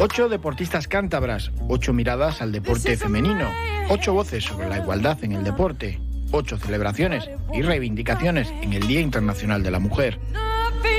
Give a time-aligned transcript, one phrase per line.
[0.00, 3.48] Ocho deportistas cántabras, ocho miradas al deporte femenino,
[3.88, 6.00] ocho voces sobre la igualdad en el deporte,
[6.32, 10.18] ocho celebraciones y reivindicaciones en el Día Internacional de la Mujer.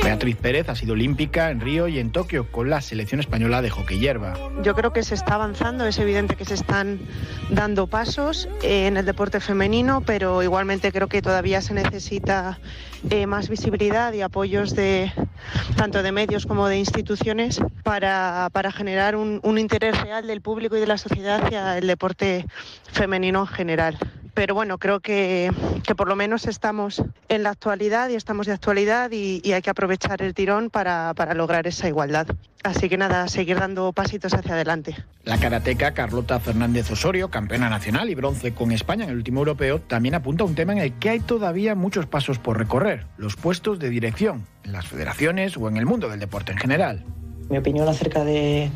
[0.04, 3.70] Beatriz Pérez ha sido olímpica en Río y en Tokio con la selección española de
[3.70, 4.34] hockey hierba.
[4.62, 7.00] Yo creo que se está avanzando, es evidente que se están
[7.50, 12.60] dando pasos en el deporte femenino, pero igualmente creo que todavía se necesita
[13.10, 15.10] eh, más visibilidad y apoyos de
[15.78, 20.76] tanto de medios como de instituciones para, para generar un, un interés real del público
[20.76, 22.46] y de la sociedad hacia el deporte
[22.92, 23.98] femenino en general
[24.34, 25.52] pero bueno, creo que,
[25.86, 29.70] que, por lo menos estamos en la actualidad y estamos de actualidad y, hay que
[29.70, 32.28] aprovechar el tirón para, para, lograr esa igualdad.
[32.64, 34.96] Así que nada, seguir dando pasitos hacia adelante.
[35.24, 39.82] La karateca Carlota Fernández Osorio, campeona nacional y bronce con España en el último europeo,
[39.82, 43.36] también apunta a un tema en el que hay todavía muchos pasos por recorrer, los
[43.36, 47.06] puestos de dirección, en las federaciones o en el mundo del deporte en general.
[47.50, 48.72] Mi opinión acerca de,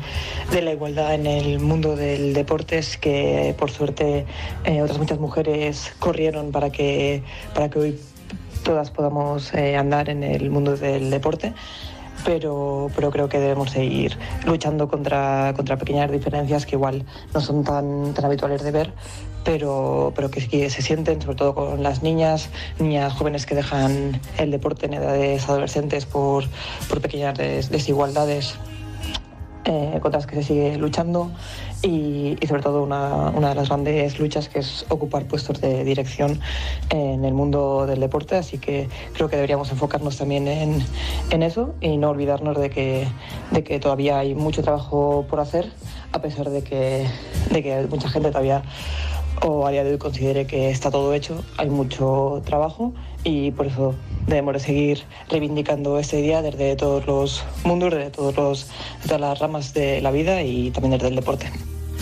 [0.52, 4.26] la igualdad en el mundo del deporte es que, por suerte,
[4.64, 7.22] eh, otras muchas mujeres corrieron para que,
[7.54, 8.00] para que hoy
[8.62, 11.54] todas podamos eh, andar en el mundo del deporte.
[12.24, 17.62] Pero, pero, creo que debemos seguir luchando contra, contra pequeñas diferencias que igual no son
[17.62, 18.92] tan, tan habituales de ver,
[19.48, 24.20] pero, pero que, que, se sienten, sobre todo con las niñas, niñas jóvenes que dejan
[24.36, 26.44] el deporte en edades adolescentes por,
[26.86, 28.56] por pequeñas des, desigualdades
[29.64, 31.30] eh, contra las que se sigue luchando.
[31.80, 35.82] Y, y sobre todo una, una, de las grandes luchas que es ocupar puestos de
[35.82, 36.40] dirección
[36.90, 40.84] en el mundo del deporte, así que creo que deberíamos enfocarnos también en,
[41.30, 43.08] en eso y no olvidarnos de que,
[43.52, 45.70] de que todavía hay mucho trabajo por hacer,
[46.12, 47.06] a pesar de que,
[47.50, 48.62] de que mucha gente todavía
[49.42, 52.92] o a día de hoy considere que está todo hecho, hay mucho trabajo
[53.24, 53.94] y por eso
[54.26, 58.68] debemos de seguir reivindicando este día desde todos los mundos, desde los,
[59.04, 61.50] todas las ramas de la vida y también desde el deporte.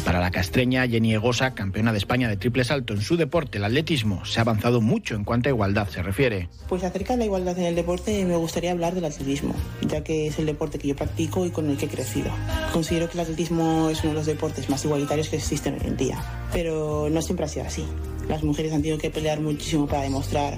[0.06, 3.64] Para la castreña Jenny Egosa, campeona de España de triple salto en su deporte, el
[3.64, 6.48] atletismo, se ha avanzado mucho en cuanto a igualdad se refiere.
[6.68, 10.28] Pues acerca de la igualdad en el deporte me gustaría hablar del atletismo, ya que
[10.28, 12.30] es el deporte que yo practico y con el que he crecido.
[12.72, 15.96] Considero que el atletismo es uno de los deportes más igualitarios que existen hoy en
[15.96, 16.22] día,
[16.52, 17.84] pero no siempre ha sido así.
[18.28, 20.56] Las mujeres han tenido que pelear muchísimo para demostrar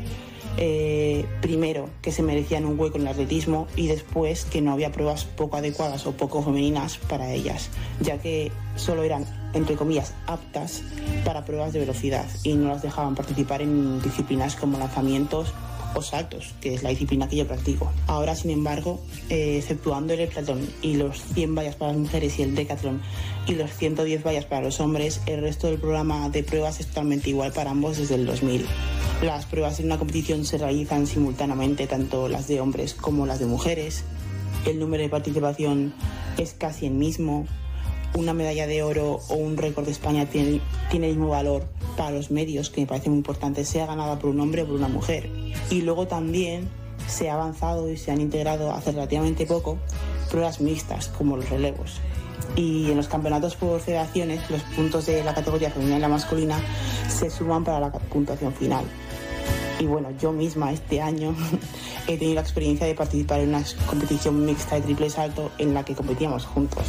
[0.61, 4.91] eh, primero que se merecían un hueco en el atletismo y después que no había
[4.91, 7.71] pruebas poco adecuadas o poco femeninas para ellas,
[8.01, 9.25] ya que solo eran,
[9.55, 10.83] entre comillas, aptas
[11.25, 15.55] para pruebas de velocidad y no las dejaban participar en disciplinas como lanzamientos
[15.95, 17.93] o saltos, que es la disciplina que yo practico.
[18.09, 22.43] Ahora, sin embargo, eh, exceptuando el heptatón y los 100 vallas para las mujeres y
[22.43, 23.01] el decatlón
[23.47, 27.31] y los 110 vallas para los hombres, el resto del programa de pruebas es totalmente
[27.31, 28.67] igual para ambos desde el 2000.
[29.23, 33.47] Las pruebas en una competición se realizan simultáneamente, tanto las de hombres como las de
[33.47, 34.05] mujeres.
[34.65, 35.93] El número de participación
[36.37, 37.45] es casi el mismo.
[38.15, 40.61] Una medalla de oro o un récord de España tiene,
[40.93, 44.39] el mismo valor para los medios, que me parece muy importante, sea ganada por un
[44.39, 45.29] hombre o por una mujer.
[45.69, 46.69] Y luego también
[47.09, 49.79] se ha avanzado y se han integrado hace relativamente poco
[50.31, 52.01] pruebas mixtas, como los relevos.
[52.55, 56.61] Y en los campeonatos por federaciones, los puntos de la categoría femenina y la masculina
[57.09, 58.85] se suman para la puntuación final.
[59.81, 61.35] Y bueno, yo misma este año
[62.09, 65.85] he tenido la experiencia de participar en una competición mixta de triple salto en la
[65.85, 66.85] que competíamos juntos.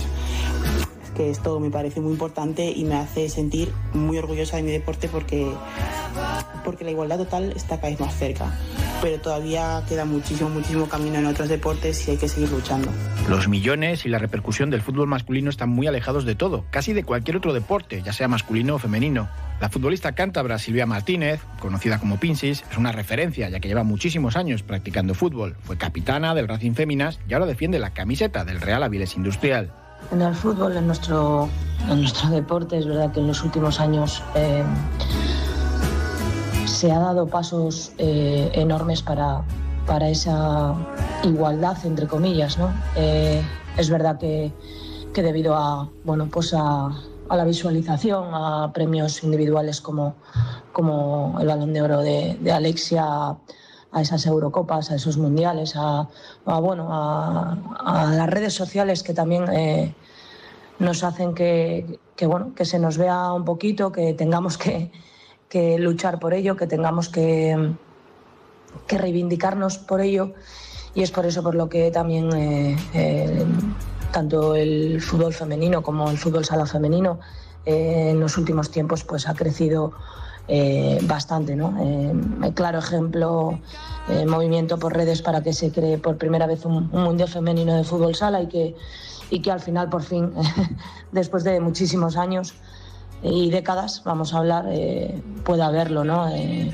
[1.04, 4.72] Es que esto me parece muy importante y me hace sentir muy orgullosa de mi
[4.72, 5.52] deporte porque,
[6.66, 8.58] porque la igualdad total está cada vez más cerca.
[9.02, 12.90] Pero todavía queda muchísimo, muchísimo camino en otros deportes y hay que seguir luchando.
[13.30, 17.04] Los millones y la repercusión del fútbol masculino están muy alejados de todo, casi de
[17.04, 19.30] cualquier otro deporte, ya sea masculino o femenino.
[19.62, 24.36] La futbolista cántabra Silvia Martínez, conocida como Pinsis, es una referencia ya que lleva muchísimos
[24.36, 25.56] años practicando fútbol.
[25.64, 29.72] Fue capitana del Racing Féminas y ahora defiende la camiseta del Real Avilés Industrial.
[30.12, 31.50] En el fútbol, en nuestro,
[31.90, 34.64] en nuestro deporte, es verdad que en los últimos años eh,
[36.80, 39.44] se ha dado pasos eh, enormes para,
[39.86, 40.74] para esa
[41.24, 42.58] igualdad, entre comillas.
[42.58, 42.72] ¿no?
[42.96, 43.42] Eh,
[43.76, 44.54] es verdad que,
[45.14, 46.86] que debido a, bueno, pues a,
[47.28, 50.16] a la visualización, a premios individuales como,
[50.72, 53.04] como el balón de oro de, de Alexia,
[53.92, 56.08] a esas Eurocopas, a esos mundiales, a,
[56.46, 59.94] bueno, a, a, las redes sociales que también eh,
[60.80, 64.92] nos hacen que, que, bueno, que se nos vea un poquito, que tengamos que,
[65.50, 67.74] que luchar por ello, que tengamos que,
[68.88, 70.34] reivindicarnos por ello.
[70.94, 73.46] Y es por eso por lo que también eh, eh,
[74.12, 77.20] tanto el fútbol femenino como el fútbol sala femenino
[77.66, 79.94] eh, en los últimos tiempos pues ha crecido
[81.04, 81.56] bastante.
[81.56, 81.76] ¿no?
[82.56, 83.60] claro ejemplo,
[84.26, 87.84] movimiento por redes para que se cree por primera vez un, un mundial femenino de
[87.84, 88.76] fútbol sala y que,
[89.30, 90.34] y que al final, por fin,
[91.12, 92.56] después de muchísimos años,
[93.24, 96.30] y décadas, vamos a hablar, eh, pueda haberlo, ¿no?
[96.30, 96.72] Eh,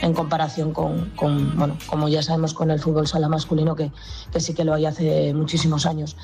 [0.00, 1.12] en comparación con,
[1.56, 3.92] bueno, como ya sabemos, con el fútbol sala masculino, que,
[4.32, 6.16] que, sí que lo hay hace muchísimos años.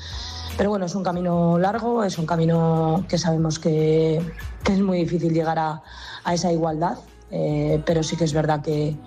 [0.57, 4.21] Pero bueno, es un camino largo, es un camino que sabemos que,
[4.65, 5.81] es muy difícil llegar a,
[6.25, 6.97] a esa igualdad,
[7.31, 8.97] eh, pero sí que es verdad que,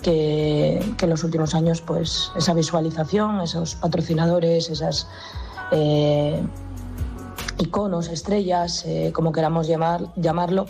[0.00, 5.06] que, que, en los últimos años, pues esa visualización, esos patrocinadores, esas
[7.58, 10.66] iconos, estrellas, eh, como queramos llamar, llamarlo,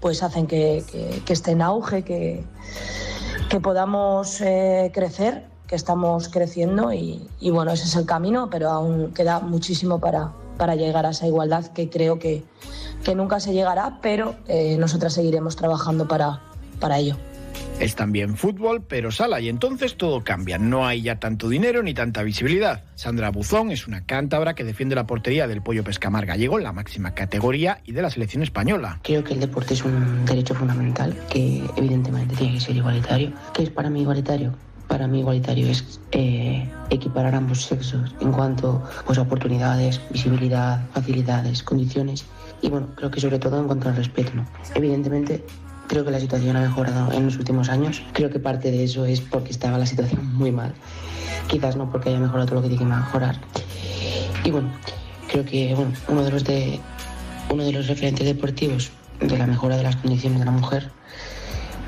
[0.00, 0.84] pues hacen que,
[1.28, 2.44] esté en auge, que,
[3.48, 9.12] que podamos eh, crecer, que estamos creciendo y, bueno, ese es el camino, pero aún
[9.14, 12.44] queda muchísimo para, para llegar a esa igualdad que creo que,
[13.02, 16.40] que nunca se llegará, pero eh, nosotras seguiremos trabajando para,
[16.80, 17.16] para ello.
[17.80, 20.58] Es también fútbol, pero sala, y entonces todo cambia.
[20.58, 22.84] No hay ya tanto dinero ni tanta visibilidad.
[22.94, 27.14] Sandra Buzón es una cántabra que defiende la portería del pollo pescamar gallego la máxima
[27.14, 29.00] categoría y de la selección española.
[29.02, 33.32] Creo que el deporte es un derecho fundamental que evidentemente tiene que ser igualitario.
[33.52, 34.54] ¿Qué es para mí igualitario?
[34.88, 41.62] Para mí igualitario es eh, equiparar ambos sexos en cuanto pues, a oportunidades, visibilidad, facilidades,
[41.62, 42.24] condiciones
[42.62, 44.32] y bueno, creo que sobre todo en cuanto al respeto.
[44.34, 44.46] ¿no?
[44.74, 45.44] Evidentemente
[45.86, 48.02] Creo que la situación ha mejorado en los últimos años.
[48.12, 50.72] Creo que parte de eso es porque estaba la situación muy mal.
[51.48, 53.40] Quizás no porque haya mejorado todo lo que tiene que mejorar.
[54.44, 54.70] Y bueno,
[55.30, 55.76] creo que
[56.08, 56.80] uno, de los de,
[57.50, 58.90] uno de los referentes deportivos
[59.20, 60.90] de la mejora de las condiciones de la mujer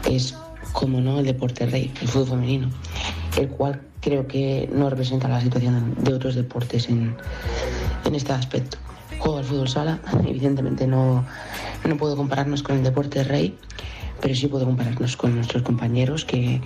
[0.08, 0.34] es,
[0.72, 2.68] como no, el deporte rey, el fútbol femenino,
[3.38, 7.16] el cual creo que no representa la situación de otros deportes en,
[8.04, 8.78] en este aspecto.
[9.18, 11.24] Juego al fútbol sala, evidentemente no,
[11.88, 13.56] no puedo compararnos con el deporte rey,
[14.20, 16.60] pero sí puedo compararnos con nuestros compañeros que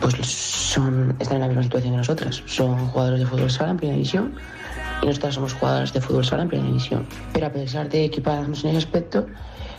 [0.00, 2.42] pues son, están en la misma situación que nosotras.
[2.46, 4.34] Son jugadores de fútbol sala en primera división
[5.02, 7.06] y nosotras somos jugadoras de fútbol sala en primera división.
[7.32, 9.26] Pero a pesar de equiparnos en ese aspecto,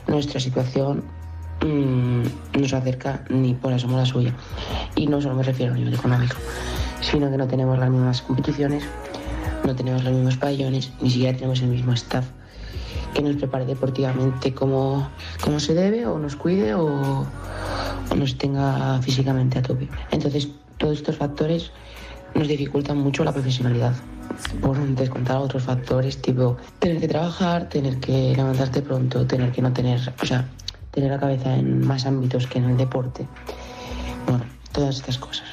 [0.07, 1.03] nuestra situación
[1.63, 2.23] mmm,
[2.59, 4.33] no se acerca ni por asomo a la suya.
[4.95, 6.35] Y no solo me refiero a nivel económico,
[7.01, 8.83] sino que no tenemos las mismas competiciones,
[9.65, 12.25] no tenemos los mismos pabellones, ni siquiera tenemos el mismo staff
[13.13, 15.09] que nos prepare deportivamente como,
[15.41, 17.25] como se debe o nos cuide o,
[18.15, 19.87] nos tenga físicamente a tope.
[20.11, 21.71] Entonces, todos estos factores
[22.35, 23.93] nos dificultan mucho la profesionalidad.
[24.61, 29.73] Por descontar otros factores, tipo tener que trabajar, tener que levantarte pronto, tener que no
[29.73, 30.47] tener, o sea,
[30.91, 33.27] tener la cabeza en más ámbitos que en el deporte.
[34.27, 35.47] Bueno, todas estas cosas.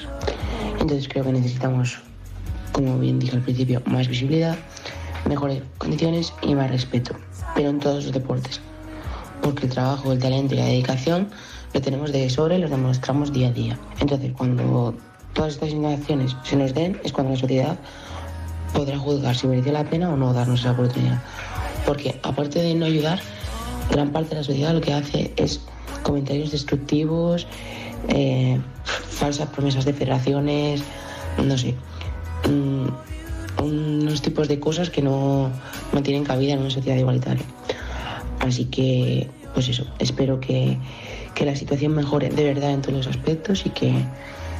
[0.73, 1.99] Entonces creo que necesitamos,
[2.73, 4.56] como bien dije al principio, más visibilidad,
[5.24, 7.16] mejores condiciones y más respeto
[7.56, 8.60] pero en todos los deportes.
[9.42, 11.28] Porque el trabajo, el talento y la dedicación
[11.72, 13.78] lo tenemos de sobre y lo demostramos día a día.
[13.98, 14.94] Entonces, cuando
[15.32, 17.78] todas estas innovaciones se nos den, es cuando la sociedad
[18.72, 21.22] podrá juzgar si merece la pena o no darnos esa oportunidad.
[21.86, 23.20] Porque aparte de no ayudar,
[23.90, 25.60] gran parte de la sociedad lo que hace es
[26.02, 27.46] comentarios destructivos,
[28.08, 30.82] eh, falsas promesas de federaciones,
[31.42, 31.74] no sé,
[32.48, 32.86] mm,
[33.62, 35.50] unos tipos de cosas que no,
[35.93, 37.44] no tienen cabida en una sociedad igualitaria.
[38.41, 40.79] Así que, pues eso, espero que,
[41.34, 43.93] que la situación mejore de verdad en todos los aspectos y que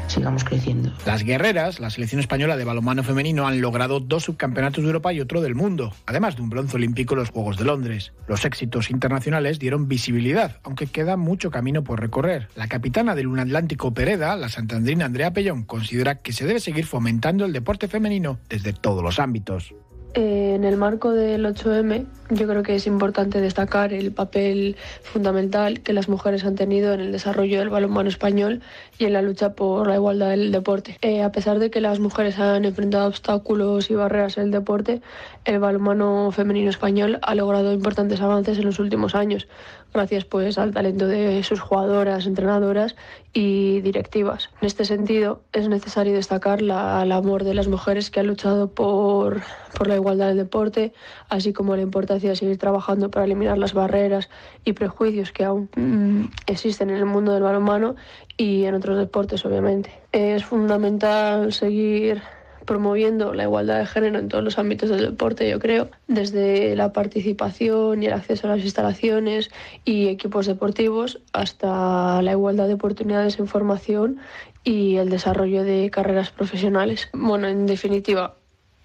[0.09, 0.93] sigamos creciendo.
[1.05, 5.21] Las guerreras, la selección española de balonmano femenino, han logrado dos subcampeonatos de Europa y
[5.21, 8.13] otro del mundo, además de un bronce olímpico en los Juegos de Londres.
[8.27, 12.49] Los éxitos internacionales dieron visibilidad, aunque queda mucho camino por recorrer.
[12.57, 16.87] La capitana del Un Atlántico Pereda, la santandrina Andrea Pellón, considera que se debe seguir
[16.87, 19.75] fomentando el deporte femenino desde todos los ámbitos.
[20.17, 25.83] Eh, en el marco del 8M, yo creo que es importante destacar el papel fundamental
[25.83, 28.63] que las mujeres han tenido en el desarrollo del balonmano español
[28.99, 30.97] y en la lucha por la igualdad del deporte.
[31.03, 35.03] Eh, a pesar de que las mujeres han enfrentado obstáculos y barreras en el deporte,
[35.45, 39.47] el balonmano femenino español ha logrado importantes avances en los últimos años,
[39.93, 42.97] gracias pues al talento de sus jugadoras, entrenadoras
[43.33, 44.51] y directivas.
[44.61, 48.69] En este sentido, es necesario destacar la, el amor de las mujeres que han luchado
[48.69, 49.43] por,
[49.77, 50.93] por la igualdad del deporte,
[51.29, 54.29] así como la importancia de seguir trabajando para eliminar las barreras
[54.65, 57.97] y prejuicios que aún mm, existen en el mundo del balonmano
[58.37, 59.91] y en otros deportes, obviamente.
[60.13, 62.23] Es fundamental seguir
[62.67, 66.93] promoviendo la igualdad de género en todos los ámbitos del deporte, yo creo, desde la
[66.93, 69.51] participación y el acceso a las instalaciones
[69.85, 74.19] y equipos deportivos hasta la igualdad de oportunidades en formación
[74.65, 77.09] y el desarrollo de carreras profesionales.
[77.13, 78.35] Bueno, en definitiva,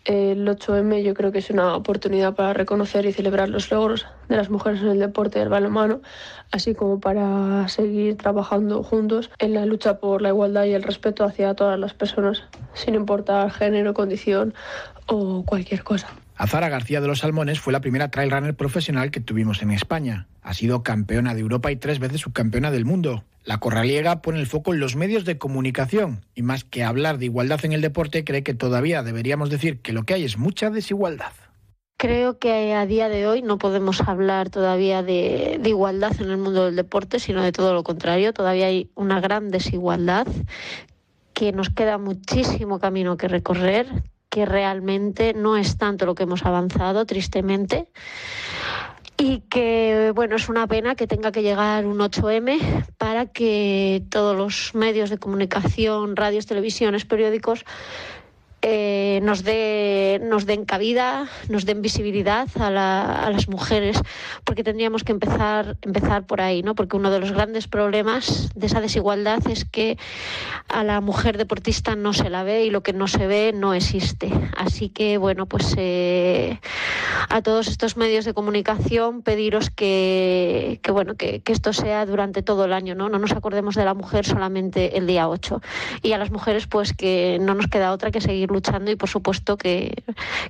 [0.03, 4.35] El 8M yo creo que es una oportunidad para reconocer y celebrar los logros de
[4.35, 6.01] las mujeres en el deporte del balonmano,
[6.51, 11.23] así como para seguir trabajando juntos en la lucha por la igualdad y el respeto
[11.23, 12.43] hacia todas las personas,
[12.73, 14.55] sin importar género, condición
[15.05, 16.07] o cualquier cosa.
[16.41, 20.25] Azara García de los Salmones fue la primera trail runner profesional que tuvimos en España.
[20.41, 23.23] Ha sido campeona de Europa y tres veces subcampeona del mundo.
[23.43, 27.25] La corraliega pone el foco en los medios de comunicación y más que hablar de
[27.25, 30.71] igualdad en el deporte cree que todavía deberíamos decir que lo que hay es mucha
[30.71, 31.31] desigualdad.
[31.97, 36.37] Creo que a día de hoy no podemos hablar todavía de, de, igualdad en el
[36.37, 38.33] mundo del deporte, sino de todo lo contrario.
[38.33, 40.25] Todavía hay una gran desigualdad,
[41.33, 43.87] que nos queda muchísimo camino que recorrer,
[44.31, 47.89] que realmente no es tanto lo que hemos avanzado, tristemente.
[49.17, 54.35] Y que, bueno, es una pena que tenga que llegar un 8M para que todos
[54.35, 57.65] los medios de comunicación, radios, televisiones, periódicos,
[58.63, 63.99] eh, nos, dé, nos den cabida, nos den visibilidad a, la, a, las mujeres,
[64.43, 66.75] porque tendríamos que empezar, empezar por ahí, ¿no?
[66.75, 69.97] Porque uno de los grandes problemas de esa desigualdad es que
[70.67, 73.73] a la mujer deportista no se la ve y lo que no se ve no
[73.73, 74.31] existe.
[74.55, 76.59] Así que, bueno, pues eh,
[77.29, 82.65] a todos estos medios de comunicación pediros que, bueno, que, que, esto sea durante todo
[82.65, 83.09] el año, ¿no?
[83.09, 85.61] No nos acordemos de la mujer solamente el día 8.
[86.03, 89.09] Y a las mujeres, pues que no nos queda otra que seguir luchando y por
[89.09, 90.03] supuesto que,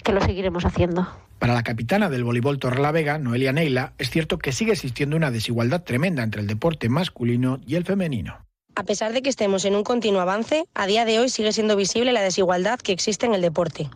[0.03, 1.07] que, lo seguiremos haciendo.
[1.39, 5.83] Para la capitana del voleibol Torrelavega, Noelia Neila, es cierto que sigue existiendo una desigualdad
[5.83, 8.50] tremenda entre el deporte masculino y el femenino.
[8.81, 11.75] A pesar de que estemos en un continuo avance, a día de hoy sigue siendo
[11.75, 13.87] visible la desigualdad que existe en el deporte.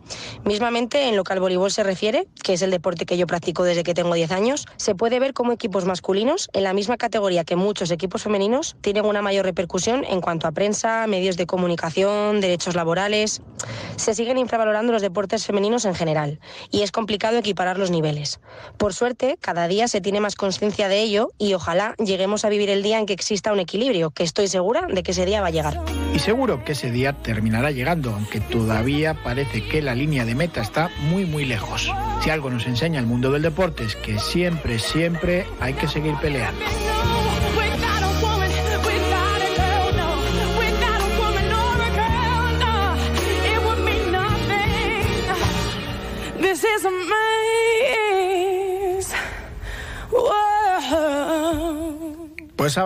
[0.44, 3.64] Mismamente, en lo que al voleibol se refiere, que es el deporte que yo practico
[3.64, 7.42] desde que tengo 10 años, se puede ver cómo equipos masculinos, en la misma categoría
[7.42, 12.40] que muchos equipos femeninos, tienen una mayor repercusión en cuanto a prensa, medios de comunicación,
[12.40, 13.42] derechos laborales.
[13.96, 16.38] Se siguen infravalorando los deportes femeninos en general,
[16.70, 18.38] y es complicado equiparar los niveles.
[18.76, 22.70] Por suerte, cada día se tiene más conciencia de ello y ojalá lleguemos a vivir
[22.70, 24.46] el día en que exista un equilibrio, que estoy
[24.76, 25.80] seguro de que ese día va a llegar.
[26.14, 30.60] Y seguro que ese día terminará llegando, aunque todavía parece que la línea de meta
[30.60, 31.90] está muy muy lejos.
[32.22, 36.14] Si algo nos enseña el mundo del deporte es que siempre, siempre hay que seguir
[36.16, 36.64] peleando.
[52.66, 52.78] Pues